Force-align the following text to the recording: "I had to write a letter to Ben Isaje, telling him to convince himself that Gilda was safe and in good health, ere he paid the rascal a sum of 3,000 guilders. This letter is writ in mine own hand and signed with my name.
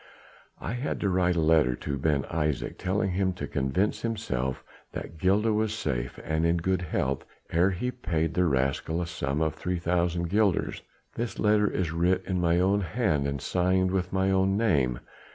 "I 0.59 0.73
had 0.73 0.99
to 1.01 1.09
write 1.09 1.35
a 1.35 1.41
letter 1.41 1.75
to 1.75 1.95
Ben 1.95 2.23
Isaje, 2.23 2.75
telling 2.79 3.11
him 3.11 3.33
to 3.33 3.45
convince 3.45 4.01
himself 4.01 4.63
that 4.93 5.19
Gilda 5.19 5.53
was 5.53 5.75
safe 5.77 6.19
and 6.23 6.43
in 6.43 6.57
good 6.57 6.81
health, 6.81 7.23
ere 7.51 7.69
he 7.69 7.91
paid 7.91 8.33
the 8.33 8.45
rascal 8.45 8.99
a 8.99 9.05
sum 9.05 9.41
of 9.41 9.53
3,000 9.53 10.27
guilders. 10.27 10.81
This 11.13 11.37
letter 11.37 11.69
is 11.69 11.91
writ 11.91 12.23
in 12.25 12.41
mine 12.41 12.61
own 12.61 12.81
hand 12.81 13.27
and 13.27 13.39
signed 13.39 13.91
with 13.91 14.11
my 14.11 14.31
name. 14.43 15.01